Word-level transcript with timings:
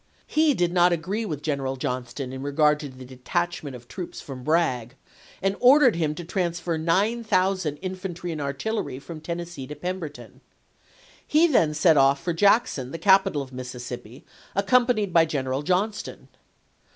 He 0.25 0.55
did 0.55 0.73
not 0.73 0.91
agree 0.91 1.25
with 1.25 1.43
General 1.43 1.75
Johnston 1.75 2.33
in 2.33 2.41
regard 2.41 2.79
to 2.79 2.89
the 2.89 3.05
detachment 3.05 3.75
of 3.75 3.87
troops 3.87 4.19
from 4.19 4.43
Bragg, 4.43 4.95
and 5.43 5.55
ordered 5.59 5.95
him 5.95 6.15
to 6.15 6.23
transfer 6.23 6.75
nine 6.75 7.23
thousand 7.23 7.77
infantry 7.83 8.31
and 8.31 8.41
artillery 8.41 8.97
from 8.97 9.21
Tennessee 9.21 9.67
to 9.67 9.75
Pemberton. 9.75 10.41
He 11.27 11.45
then 11.45 11.75
set 11.75 11.97
off 11.97 12.19
for 12.19 12.33
Jackson, 12.33 12.89
the 12.89 12.97
capital 12.97 13.43
of 13.43 13.53
Mississippi, 13.53 14.25
accompanied 14.55 15.13
by 15.13 15.25
General 15.25 15.61
Johnston. 15.61 16.29